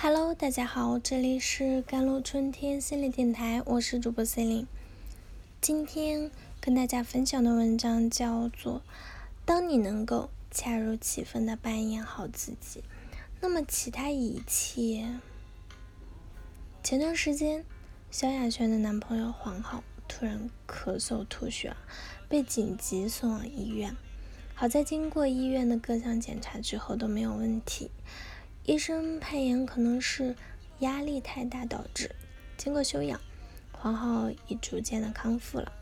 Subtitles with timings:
[0.00, 4.66] Hello，大家好，这里是甘露春天心理电台，我是主播 c e l i n e
[5.60, 6.30] 今天
[6.60, 8.76] 跟大家分享的文章叫做
[9.44, 12.84] 《当你能够恰如其分的扮演好自己，
[13.40, 14.72] 那么其他一切》。
[16.84, 17.64] 前段时间，
[18.08, 21.74] 萧亚轩的男朋友黄浩突然咳嗽吐血，
[22.28, 23.96] 被紧急送往医院。
[24.54, 27.90] 好在经过医院的各项检查之后都没有问题。
[28.68, 30.36] 医生判言可能是
[30.80, 32.14] 压力太大导致。
[32.58, 33.18] 经过休养，
[33.72, 35.72] 黄浩已逐渐的康复了。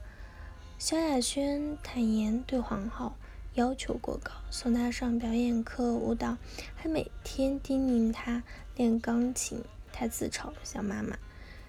[0.78, 3.16] 萧亚轩坦言对黄浩
[3.54, 6.38] 要求过高，送他上表演课、舞蹈，
[6.76, 8.44] 还每天叮咛他
[8.76, 9.60] 练钢琴。
[9.92, 11.18] 他自嘲想妈妈，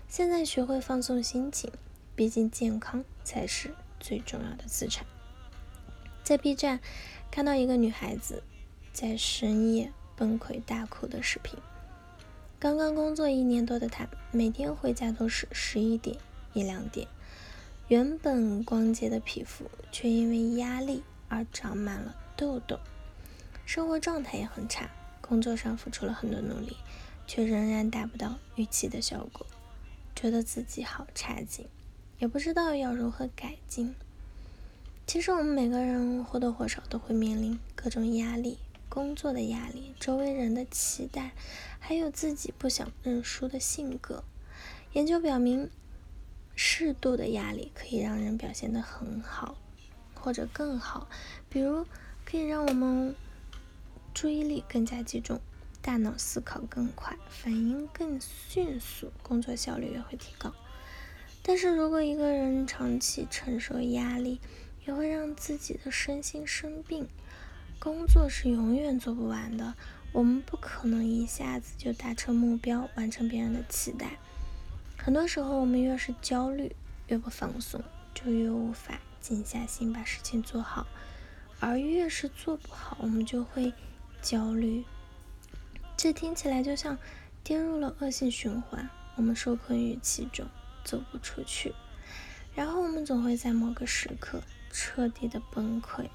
[0.08, 1.72] 现在学会放松心情，
[2.16, 5.04] 毕竟健康才是最重要的资产。
[6.24, 6.80] 在 B 站
[7.32, 8.44] 看到一个女孩子
[8.94, 9.92] 在深夜。
[10.18, 11.58] 崩溃大哭的视频。
[12.60, 16.18] 刚刚工作一年多的他，每天回家都是十一点
[16.54, 17.08] 一两点。
[17.88, 22.80] 原本光洁的皮肤，却因为压力而长满了痘痘。
[23.66, 24.90] 生活状态也很差，
[25.22, 26.76] 工作上付出了很多努力，
[27.28, 29.46] 却仍然达不到预期的效果，
[30.16, 31.68] 觉得自己好差劲，
[32.18, 33.94] 也不知道要如何改进。
[35.06, 38.58] 其实我们每个人或多或少都会面临各种压力。
[38.98, 41.34] 工作的压力、周围人的期待，
[41.78, 44.24] 还有自己不想认输的性格。
[44.94, 45.70] 研究表明，
[46.56, 49.56] 适度的压力可以让人表现得很好，
[50.16, 51.08] 或者更好。
[51.48, 51.86] 比如，
[52.26, 53.16] 可以让我们
[54.16, 55.40] 注意力更加集中，
[55.80, 60.52] 大脑思考更快，反应更迅速，工作效率也会提高。
[61.44, 64.40] 但是如果一个人长期承受压力，
[64.88, 67.08] 也会让自己的身心生病。
[67.80, 69.76] 工作是永远做不完的，
[70.12, 74.18] 我们不可能一下子就达成目标，完成别人的期待。
[74.98, 76.76] 很多时候，我们越是焦虑，
[77.08, 77.82] 越不放松，
[78.14, 80.86] 就越无法静下心把事情做好；
[81.60, 83.72] 而越是做不好，我们就会
[84.22, 84.84] 焦虑。
[85.96, 86.98] 这听起来就像
[87.44, 90.46] 跌入了恶性循环，我们受困于其中，
[90.84, 91.74] 走不出去。
[92.56, 96.10] 然后，我们总会在某个时刻彻底的崩溃。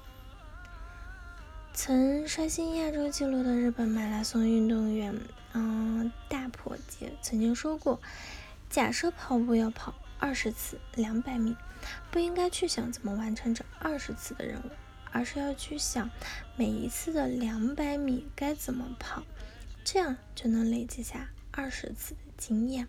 [1.75, 5.19] 曾刷新亚洲纪录的日本马拉松运动员，
[5.53, 7.99] 嗯，大破节曾经说过
[8.69, 11.57] ：“假设跑步要跑二十次两百米，
[12.11, 14.69] 不应该去想怎么完成这二十次的任务，
[15.11, 16.11] 而是要去想
[16.55, 19.23] 每一次的两百米该怎么跑，
[19.83, 22.87] 这样就能累积下二十次的经验。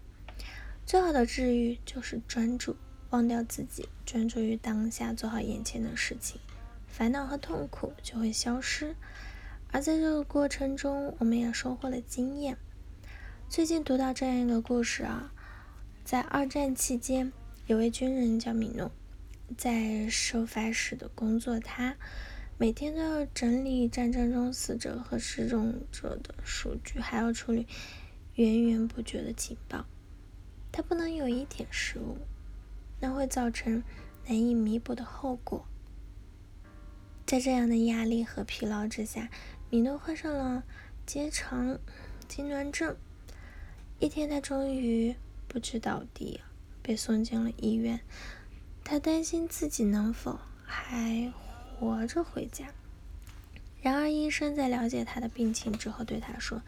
[0.84, 2.76] 最好的治愈就是专注，
[3.08, 6.38] 忘掉自己，专注于当下，做好眼前的事情。”
[6.96, 8.94] 烦恼和痛苦就会消失，
[9.72, 12.56] 而在这个过程中，我们也收获了经验。
[13.48, 15.32] 最近读到这样一个故事啊，
[16.04, 17.32] 在二战期间，
[17.66, 18.92] 有位军人叫米诺，
[19.58, 21.96] 在收发室的工作，他
[22.58, 27.66] 每天都要整理战争中死者和失踪者的数据，还要处理
[28.36, 29.84] 源源不绝的情报。
[30.70, 32.18] 他不能有一点失误，
[33.00, 33.82] 那会造成
[34.28, 35.66] 难以弥补的后果。
[37.26, 39.30] 在这样的压力和疲劳之下，
[39.70, 40.62] 米诺患上了
[41.06, 41.78] 结肠
[42.28, 42.96] 痉挛症。
[43.98, 45.16] 一天，他终于
[45.48, 46.40] 不知倒地，
[46.82, 48.00] 被送进了医院。
[48.84, 51.32] 他担心自己能否还
[51.78, 52.66] 活着回家。
[53.80, 56.60] 然而，医生在了解他的病情之后，对他说：“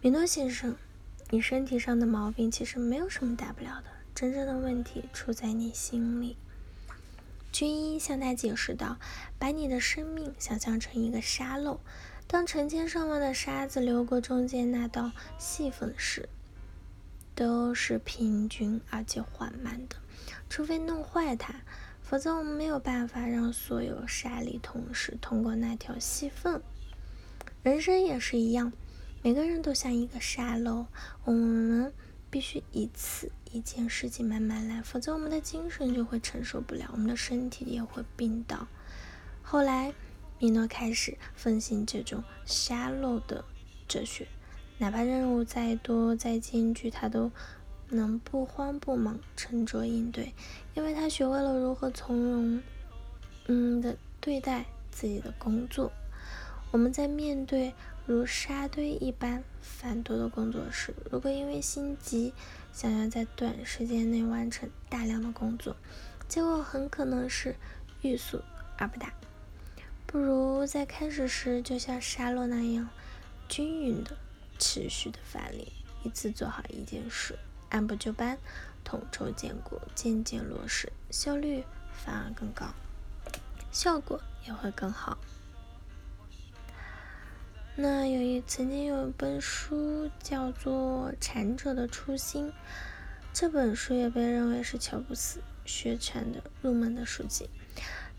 [0.00, 0.76] 米诺先生，
[1.30, 6.36] 你身体上的毛病其实没有什么大不了的，真正的问题出在你心里。”
[7.52, 8.96] 军医向他解释道
[9.38, 11.80] ：“把你的生命想象成一个沙漏，
[12.26, 16.28] 当成千上万的沙子流过中间那道细缝时，
[17.34, 19.96] 都是平均而且缓慢的。
[20.48, 21.54] 除非弄坏它，
[22.02, 26.62] 否则我们没有办法让所有沙粒同时通过那条细缝。
[27.62, 28.72] 人生也是一样，
[29.22, 30.86] 每个人都像一个沙漏，
[31.24, 31.92] 我们。”
[32.32, 38.66] 必须一次一件事情慢慢来，否则我们的精神就会承受不了，我们的身体也会病倒。
[39.42, 39.92] 后来，
[40.38, 43.44] 米诺开始奉行这种沙漏的
[43.86, 44.26] 哲学，
[44.78, 47.30] 哪怕任务再多再艰巨，他都
[47.90, 50.32] 能不慌不忙，沉着应对，
[50.74, 52.62] 因为他学会了如何从容，
[53.48, 55.92] 嗯的对待自己的工作。
[56.70, 57.74] 我们在面对。
[58.04, 62.34] 如沙堆一般繁多的工作时，如果因为心急
[62.72, 65.76] 想要在短时间内完成大量的工作，
[66.26, 67.54] 结果很可能是
[68.00, 68.42] 欲速
[68.78, 69.12] 而不达。
[70.06, 72.88] 不如在开始时就像沙漏那样
[73.48, 74.16] 均匀的、
[74.58, 75.72] 持续的发力，
[76.02, 77.38] 一次做好一件事，
[77.68, 78.38] 按部就班，
[78.84, 82.66] 统筹兼顾，渐渐落实，效率反而更高，
[83.70, 85.18] 效果也会更好。
[87.74, 92.48] 那有一曾经有一本书叫做《禅者的初心》，
[93.32, 97.48] 这本书也被认为是乔布斯学禅的入门的书籍。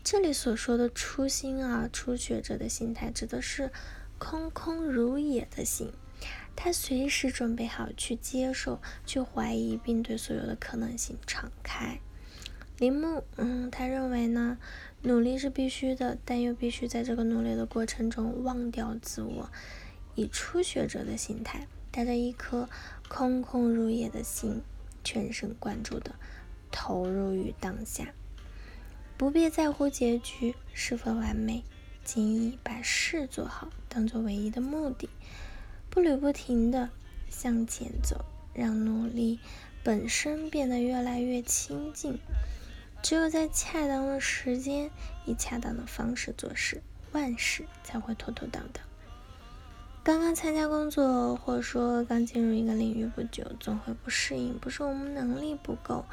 [0.02, 3.70] 这里所说的初心啊，初学者的心态指的是
[4.18, 5.92] 空空如也的心，
[6.56, 12.00] 他随时准备好去接受、去怀疑，并对所有的可能性敞开。
[12.78, 14.58] 铃木，嗯，他认为呢，
[15.02, 19.48] 努力是必须的，但又必须在这个努力的过程中忘掉自我，
[20.16, 22.68] 以初学者的心态，带着一颗
[23.08, 24.60] 空空如也的心，
[25.04, 26.16] 全神贯注的
[26.72, 28.12] 投入于当下，
[29.16, 31.62] 不必在乎结局是否完美，
[32.02, 35.08] 仅以把事做好当做唯一的目的，
[35.88, 36.90] 步履不停的
[37.30, 39.38] 向前走，让努力
[39.84, 42.18] 本身变得越来越亲近。
[43.04, 44.90] 只有在恰当的时间，
[45.26, 48.82] 以恰当的方式做事，万事才会妥妥当当。
[50.02, 56.06] 刚刚参加工作，或者说刚进入一个领域不久，总会不适应，不是我们能力不够，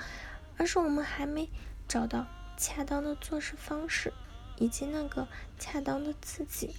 [0.57, 1.49] 而是我们还没
[1.87, 2.27] 找到
[2.57, 4.11] 恰当的做事方式，
[4.57, 5.25] 以及那个
[5.57, 6.75] 恰当的自己。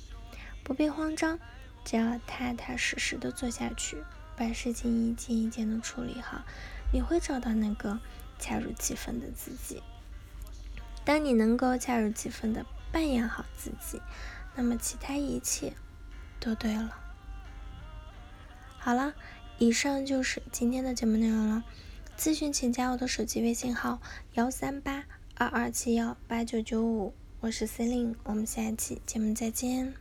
[0.62, 1.38] 不必慌张，
[1.87, 4.05] 只要踏踏实实的做下去，
[4.37, 6.43] 把事情一件一件的处理好，
[6.93, 7.99] 你会找到那个
[8.38, 9.82] 恰如其分的自己。
[11.04, 14.00] 当你能够恰如其分的扮演好自己，
[14.54, 15.72] 那么其他一切
[16.38, 16.96] 都对了。
[18.78, 19.14] 好了，
[19.58, 21.64] 以上就是今天的节目内容了。
[22.16, 24.00] 咨询请加我的手机微信号：
[24.34, 25.04] 幺三八
[25.34, 29.94] 二二七幺八九九五，我是 Celine，我们下期节目再见。